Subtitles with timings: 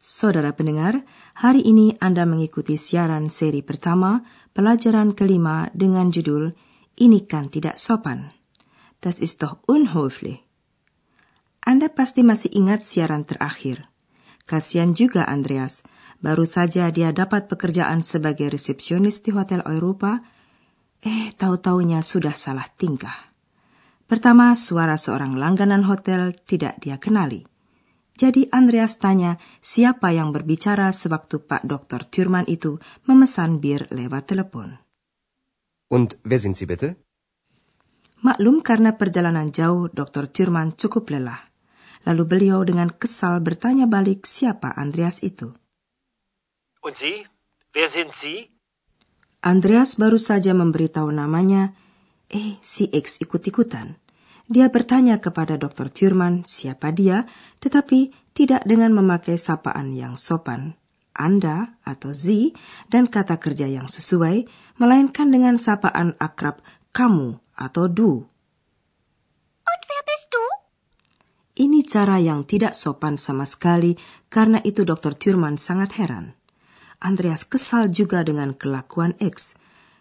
[0.00, 1.04] Saudara pendengar,
[1.36, 4.24] hari ini Anda mengikuti siaran seri pertama
[4.56, 6.56] pelajaran kelima dengan judul
[6.96, 8.32] Ini kan tidak sopan.
[9.04, 10.40] Das ist doch unhöflich.
[11.60, 13.92] Anda pasti masih ingat siaran terakhir.
[14.48, 15.84] Kasihan juga Andreas,
[16.24, 20.24] baru saja dia dapat pekerjaan sebagai resepsionis di Hotel Eropa,
[21.04, 23.36] eh tahu-taunya sudah salah tingkah.
[24.08, 27.49] Pertama, suara seorang langganan hotel tidak dia kenali.
[28.20, 32.04] Jadi Andreas tanya siapa yang berbicara sewaktu Pak Dr.
[32.04, 32.76] Thurman itu
[33.08, 34.76] memesan bir lewat telepon.
[35.88, 37.00] Und wer sind Sie bitte?
[38.20, 40.28] Maklum karena perjalanan jauh, Dr.
[40.28, 41.48] Thurman cukup lelah.
[42.04, 45.56] Lalu beliau dengan kesal bertanya balik siapa Andreas itu.
[46.84, 47.24] Und Sie?
[47.72, 48.52] Wer sind Sie?
[49.40, 51.72] Andreas baru saja memberitahu namanya,
[52.28, 53.96] eh si X ikut-ikutan.
[54.50, 55.86] Dia bertanya kepada Dr.
[55.94, 57.22] Thurman siapa dia,
[57.62, 60.74] tetapi tidak dengan memakai sapaan yang sopan,
[61.14, 62.50] Anda atau Z,
[62.90, 64.50] dan kata kerja yang sesuai,
[64.82, 66.58] melainkan dengan sapaan akrab
[66.90, 68.26] kamu atau du.
[69.62, 70.42] Und wer bist du?
[71.62, 73.94] Ini cara yang tidak sopan sama sekali,
[74.26, 75.14] karena itu Dr.
[75.14, 76.34] Thurman sangat heran.
[76.98, 79.54] Andreas kesal juga dengan kelakuan X.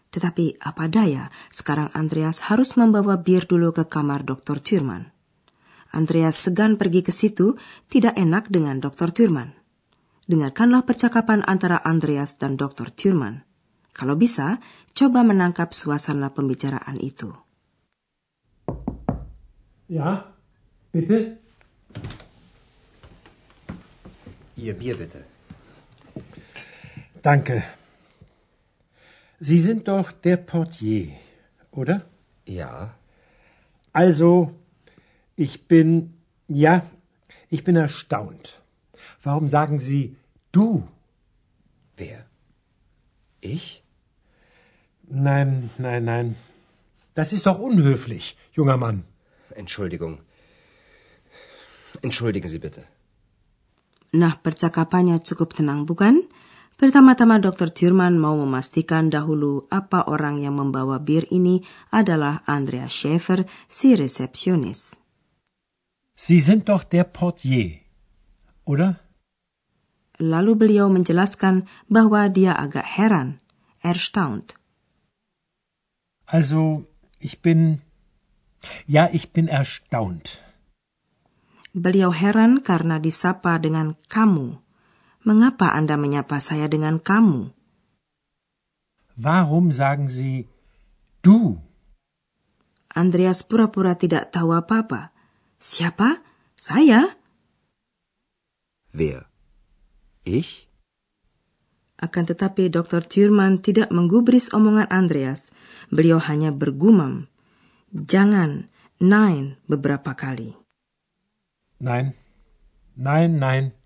[0.10, 4.58] Tetapi apa daya, sekarang Andreas harus membawa bir dulu ke kamar Dr.
[4.58, 5.14] Thurman.
[5.94, 7.58] Andreas segan pergi ke situ,
[7.90, 9.14] tidak enak dengan Dr.
[9.14, 9.54] Thurman.
[10.30, 12.94] Dengarkanlah percakapan antara Andreas dan Dr.
[12.94, 13.46] Thurman.
[13.94, 14.62] Kalau bisa,
[14.94, 17.34] coba menangkap suasana pembicaraan itu.
[19.90, 20.30] Ja,
[20.94, 21.42] bitte?
[24.60, 25.26] Ihr Bier bitte.
[27.26, 27.79] Danke.
[29.40, 31.08] Sie sind doch der Portier,
[31.72, 32.06] oder?
[32.46, 32.96] Ja,
[33.94, 34.52] Also,
[35.36, 36.14] ich bin,
[36.48, 36.84] ja,
[37.50, 38.62] ich bin erstaunt.
[39.24, 40.16] Warum sagen Sie
[40.52, 40.88] du?
[41.98, 42.26] wer?
[43.42, 43.84] Ich?
[45.04, 46.36] Nein, nein, nein.
[47.16, 49.04] Das ist doch unhöflich, junger Mann.
[49.56, 50.20] Entschuldigung.
[52.02, 52.84] Entschuldigen Sie bitte.
[54.12, 56.24] Nah, percakapannya cukup tenang, bukan?
[56.80, 57.76] Pertama-tama Dr.
[57.76, 61.60] Thurman mau memastikan dahulu apa orang yang membawa bir ini
[61.92, 64.96] adalah Andrea Schäfer, si resepsionis.
[66.16, 67.84] Sie sind doch der Portier,
[68.64, 69.04] oder?
[70.24, 73.44] Lalu beliau menjelaskan bahwa dia agak heran,
[73.84, 74.56] erstaunt.
[76.32, 76.88] Also,
[77.20, 77.84] ich bin.
[78.88, 80.40] Ja, ich bin erstaunt.
[81.76, 84.69] Beliau heran karena disapa dengan kamu.
[85.28, 87.52] Mengapa Anda menyapa saya dengan kamu?
[89.20, 90.48] Warum sagen Sie
[91.20, 91.60] du?
[92.96, 95.12] Andreas pura-pura tidak tahu apa-apa.
[95.60, 96.24] Siapa?
[96.56, 97.20] Saya?
[98.96, 99.28] Wer?
[100.24, 100.72] Ich?
[102.00, 103.04] Akan tetapi Dr.
[103.04, 105.52] Thurman tidak menggubris omongan Andreas.
[105.92, 107.28] Beliau hanya bergumam.
[107.92, 108.72] Jangan,
[109.04, 110.56] nein, beberapa kali.
[111.84, 112.16] Nein.
[112.96, 113.79] Nein, nein.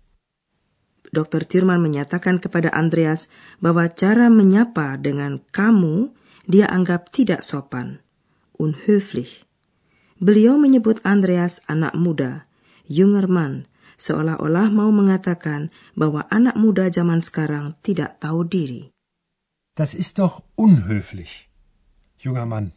[1.14, 1.46] Dr.
[1.46, 3.30] Thurman menyatakan kepada Andreas
[3.62, 6.10] bahwa cara menyapa dengan kamu
[6.50, 8.02] dia anggap tidak sopan,
[8.58, 9.46] unhöflich.
[10.18, 12.50] Beliau menyebut Andreas anak muda,
[12.90, 18.90] junger Mann, seolah-olah mau mengatakan bahwa anak muda zaman sekarang tidak tahu diri.
[19.74, 21.50] Das ist doch unhöflich,
[22.18, 22.74] junger Mann.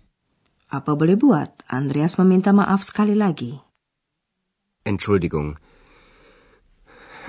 [0.67, 1.63] Apa boleh buat?
[1.71, 3.55] Andreas meminta maaf sekali lagi.
[4.83, 5.59] Entschuldigung.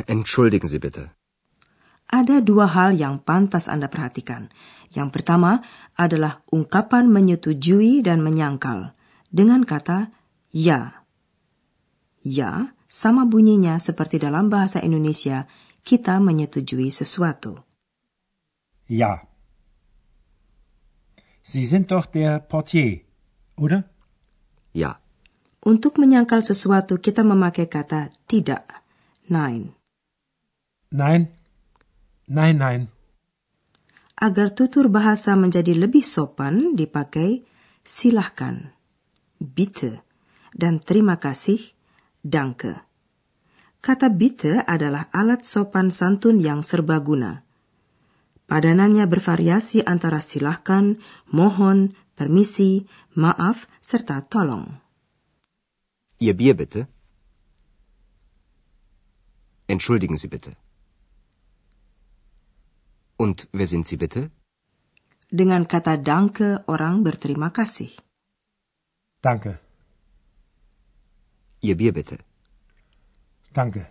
[0.07, 1.11] Entschuldigen Sie bitte.
[2.09, 4.49] Ada dua hal yang pantas Anda perhatikan.
[4.89, 5.61] Yang pertama
[5.93, 8.97] adalah ungkapan menyetujui dan menyangkal
[9.29, 10.09] dengan kata
[10.49, 11.05] ya.
[12.25, 15.45] Ya sama bunyinya seperti dalam bahasa Indonesia
[15.85, 17.61] kita menyetujui sesuatu.
[18.89, 19.29] Ja.
[21.45, 23.05] Sie sind doch der Portier,
[23.57, 23.89] oder?
[24.73, 25.01] Ja.
[25.65, 28.65] Untuk menyangkal sesuatu kita memakai kata tidak,
[29.29, 29.78] nein.
[30.89, 31.29] Nein.
[32.29, 32.83] Nein, nein.
[34.19, 37.47] Agar tutur bahasa menjadi lebih sopan dipakai
[37.87, 38.75] silahkan,
[39.39, 40.03] bitte,
[40.53, 41.63] dan terima kasih,
[42.27, 42.83] danke.
[43.79, 47.47] Kata bitte adalah alat sopan santun yang serbaguna.
[48.51, 50.99] Padanannya bervariasi antara silahkan,
[51.31, 54.67] mohon, permisi, maaf, serta tolong.
[56.19, 56.91] Ihr Bier bitte.
[59.71, 60.59] Entschuldigen Sie bitte.
[63.19, 64.31] Und wer sind Sie bitte?
[65.29, 67.91] Dengan kata danke, orang berterima kasih.
[69.19, 69.59] Danke.
[71.61, 72.23] Ihr Bier bitte.
[73.51, 73.91] Danke.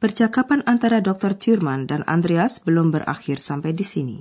[0.00, 1.36] Percakapan antara Dr.
[1.36, 4.18] Thurman dan Andreas belum berakhir sampai di sini.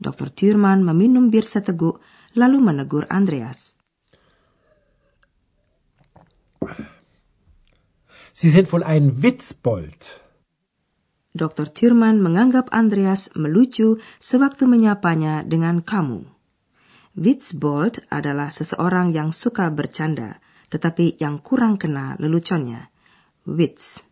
[0.00, 0.32] Dr.
[0.32, 2.00] Thurman meminum bir seteguk,
[2.32, 3.76] lalu menegur Andreas.
[8.32, 10.00] Sie sind wohl ein Witzbold.
[11.32, 11.64] Dr.
[11.64, 16.28] Thurman menganggap Andreas melucu sewaktu menyapanya dengan kamu.
[17.16, 22.92] Witzbold adalah seseorang yang suka bercanda, tetapi yang kurang kena leluconnya.
[23.48, 24.04] Witz.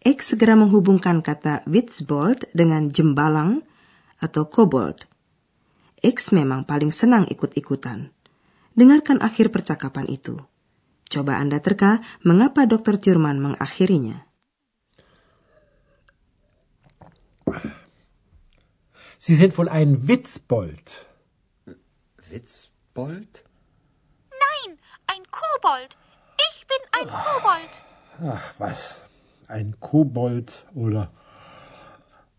[0.00, 3.60] X segera menghubungkan kata Witzbold dengan jembalang
[4.16, 5.04] atau kobold.
[6.00, 8.10] X memang paling senang ikut-ikutan.
[8.72, 10.40] Dengarkan akhir percakapan itu.
[11.12, 12.96] Coba Anda terka mengapa Dr.
[12.96, 14.31] Thurman mengakhirinya.
[19.24, 21.06] Sie sind wohl ein Witzbold.
[22.28, 23.44] Witzbold?
[24.30, 25.96] Nein, ein Kobold.
[26.50, 27.82] Ich bin ein Kobold.
[28.20, 28.96] Ach, was?
[29.46, 31.12] Ein Kobold oder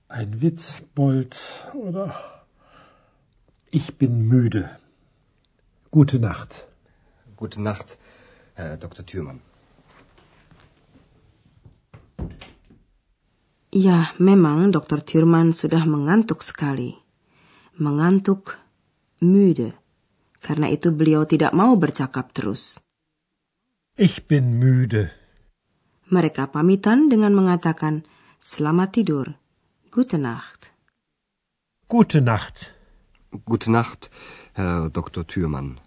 [0.09, 1.39] ein Witzbold
[1.73, 2.43] oder...
[3.71, 4.77] Ich bin müde.
[5.89, 6.67] Gute Nacht.
[7.37, 7.97] Gute Nacht,
[8.55, 9.05] Herr Dr.
[9.05, 9.39] Thürmann.
[13.73, 15.01] Ya, memang Dr.
[15.01, 16.93] Thurman sudah mengantuk sekali.
[17.81, 18.61] Mengantuk,
[19.17, 19.73] müde.
[20.37, 22.77] Karena itu beliau tidak mau bercakap terus.
[23.97, 25.09] Ich bin müde.
[26.13, 28.05] Mereka pamitan dengan mengatakan,
[28.37, 29.41] Selamat tidur,
[29.89, 30.69] gute Nacht.
[31.89, 32.69] Gute Nacht.
[33.33, 34.13] Gute Nacht,
[34.53, 35.25] Herr Dr.
[35.25, 35.81] Thürmann.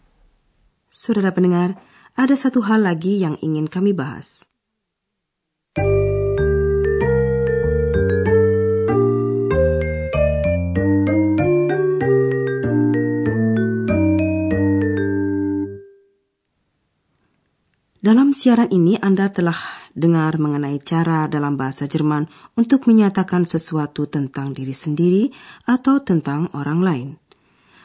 [0.90, 1.78] Saudara pendengar,
[2.18, 4.50] ada satu hal lagi yang ingin kami bahas.
[18.06, 19.58] Dalam siaran ini Anda telah
[19.90, 25.34] dengar mengenai cara dalam bahasa Jerman untuk menyatakan sesuatu tentang diri sendiri
[25.66, 27.08] atau tentang orang lain.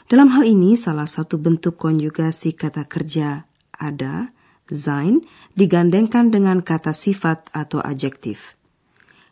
[0.06, 4.30] Dalam hal ini, salah satu bentuk konjugasi kata kerja ada,
[4.70, 5.26] sein,
[5.58, 8.54] digandengkan dengan kata sifat atau adjektif.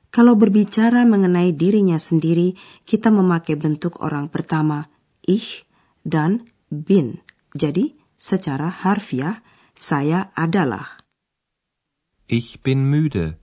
[0.09, 2.57] Kalau berbicara mengenai dirinya sendiri,
[2.89, 4.89] kita memakai bentuk orang pertama,
[5.21, 5.69] ich,
[6.01, 7.21] dan bin.
[7.53, 9.45] Jadi, secara harfiah,
[9.79, 10.99] saya adalah.
[12.27, 13.39] Ich bin müde.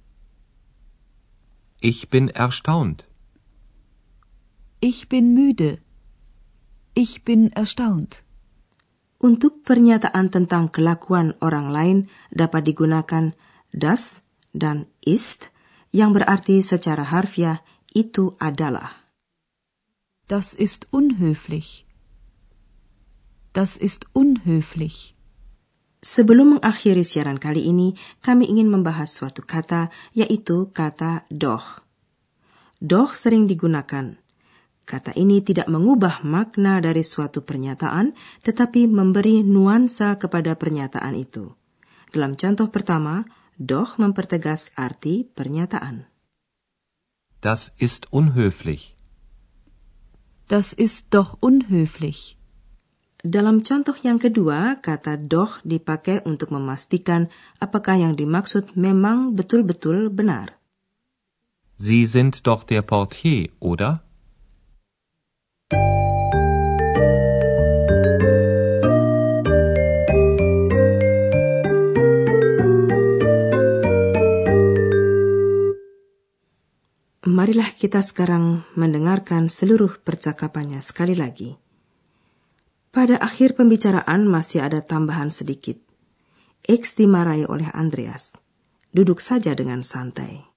[1.81, 3.09] Ich bin erstaunt.
[4.85, 5.81] Ich bin müde.
[6.93, 8.23] Ich bin erstaunt.
[9.17, 11.99] Untuk pernyataan tentang kelakuan orang lain
[12.29, 13.33] dapat digunakan
[13.73, 14.21] das
[14.53, 15.49] dan ist
[15.89, 17.65] yang berarti secara harfiah
[17.97, 18.93] itu adalah.
[20.29, 21.89] Das ist unhöflich.
[23.57, 25.16] Das ist unhöflich.
[26.07, 27.91] Sebelum mengakhiri siaran kali ini,
[28.23, 31.83] kami ingin membahas suatu kata, yaitu kata doch.
[32.79, 34.15] Doch sering digunakan.
[34.87, 38.15] Kata ini tidak mengubah makna dari suatu pernyataan,
[38.47, 41.59] tetapi memberi nuansa kepada pernyataan itu.
[42.15, 43.27] Dalam contoh pertama,
[43.59, 46.07] doch mempertegas arti pernyataan.
[47.43, 48.95] Das ist unhöflich.
[50.47, 52.39] Das ist doch unhöflich.
[53.27, 57.27] Dalam contoh yang kedua, kata doch dipakai untuk memastikan
[57.59, 60.55] apakah yang dimaksud memang betul-betul benar.
[61.75, 64.07] Sie sind doch der Portier, oder?
[77.27, 81.66] Marilah kita sekarang mendengarkan seluruh percakapannya sekali lagi.
[82.97, 85.77] Pada akhir pembicaraan masih ada tambahan sedikit.
[86.65, 88.33] X dimarahi oleh Andreas.
[88.89, 90.56] Duduk saja dengan santai.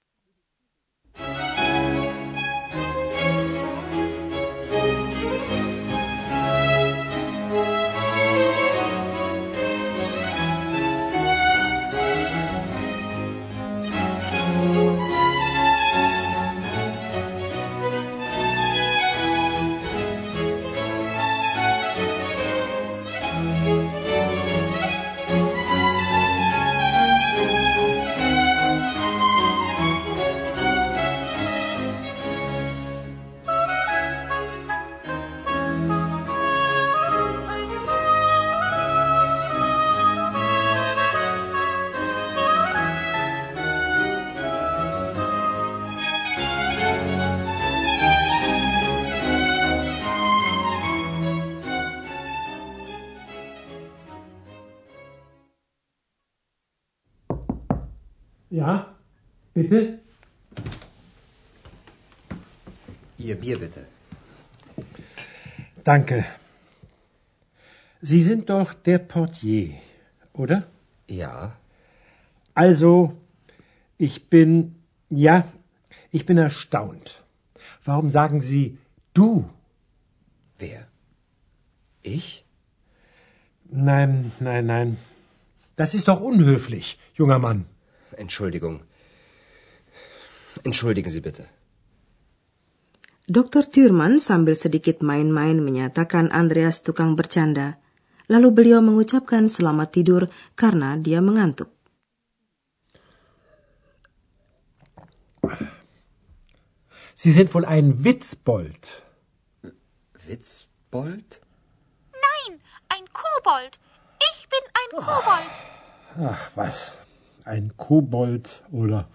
[59.64, 60.00] Bitte?
[63.18, 63.86] Ihr Bier bitte.
[65.84, 66.26] Danke.
[68.02, 69.74] Sie sind doch der Portier,
[70.34, 70.68] oder?
[71.08, 71.58] Ja,
[72.54, 73.14] Also,
[73.98, 74.76] ich bin,
[75.10, 75.36] ja,
[76.12, 77.24] ich bin erstaunt.
[77.86, 78.78] Warum sagen Sie
[79.14, 79.50] du?
[80.58, 80.88] wer?
[82.02, 82.44] Ich?
[83.70, 84.98] Nein, nein, nein.
[85.76, 87.66] Das ist doch unhöflich, junger Mann.
[88.18, 88.82] Entschuldigung.
[90.64, 91.46] Entschuldigen Sie bitte.
[93.30, 93.62] Dr.
[93.62, 97.78] Thurman sambil sedikit main-main menyatakan Andreas tukang bercanda.
[98.26, 100.24] Lalu beliau mengucapkan selamat tidur
[100.58, 101.70] karena dia mengantuk.
[107.14, 109.04] Sie sind wohl ein Witzbold.
[110.26, 111.42] Witzbold?
[112.14, 113.78] Nein, ein Kobold.
[114.34, 115.56] Ich bin ein Kobold.
[116.18, 116.98] Ach was,
[117.46, 119.06] ein Kobold oder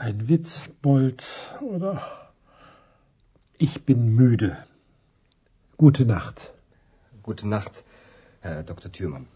[0.00, 1.22] ein Witzbold
[1.60, 1.92] oder...
[3.60, 4.56] Ich bin müde.
[5.76, 6.56] Gute Nacht.
[7.22, 7.84] Gute Nacht,
[8.40, 8.88] Herr Dr.
[8.90, 9.28] Thürmann.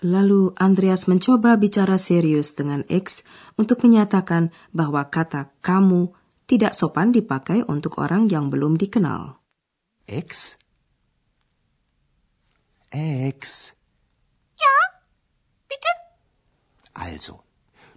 [0.00, 3.26] Lalu Andreas mencoba bicara serius dengan X
[3.58, 6.14] untuk menyatakan bahwa kata kamu
[6.46, 9.42] tidak sopan dipakai untuk orang yang belum dikenal.
[10.06, 10.54] Ex?
[12.94, 13.74] Ex.
[16.94, 17.42] Also,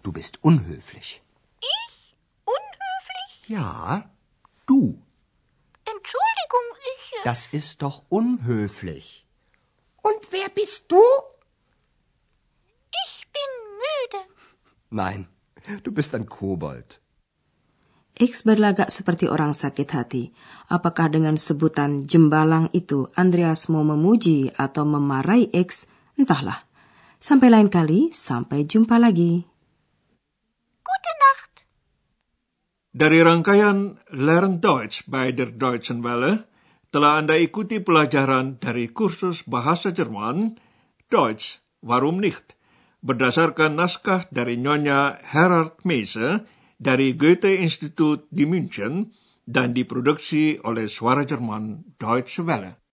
[0.03, 1.21] du bist unhöflich.
[1.59, 2.15] Ich?
[2.45, 3.31] Unhöflich?
[3.49, 4.09] Ja,
[4.65, 5.01] du.
[5.85, 7.03] Entschuldigung, ich.
[7.19, 9.25] äh, Das ist doch unhöflich.
[10.01, 11.01] Und wer bist du?
[13.05, 13.51] Ich bin
[13.83, 14.19] müde.
[14.89, 15.27] Nein,
[15.83, 16.99] du bist ein Kobold.
[18.13, 20.23] X berlagak seperti orang sakit hati.
[20.69, 25.89] Apakah dengan sebutan jembalang itu Andreas mau memuji atau memarahi X?
[26.13, 26.61] Entahlah.
[27.23, 29.39] Sampai lain kali, sampai jumpa lagi.
[30.83, 31.63] Gute Nacht.
[32.91, 36.43] Dari rangkaian Learn Deutsch bei der Deutschen Welle,
[36.91, 40.59] telah Anda ikuti pelajaran dari kursus bahasa Jerman,
[41.07, 42.59] Deutsch, warum nicht,
[42.99, 46.43] berdasarkan naskah dari Nyonya Herard Meise
[46.75, 49.15] dari Goethe Institut di München
[49.47, 52.75] dan diproduksi oleh Suara Jerman Deutsche Welle.